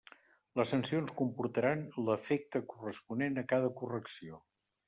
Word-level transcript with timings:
Les 0.59 0.71
sancions 0.75 1.13
comportaran 1.19 1.85
l'efecte 2.07 2.63
corresponent 2.75 3.41
a 3.43 3.47
cada 3.55 3.73
correcció. 3.83 4.43